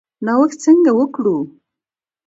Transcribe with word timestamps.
نوښت 0.25 0.57
څنګه 0.63 0.91
وکړو؟ 0.99 1.37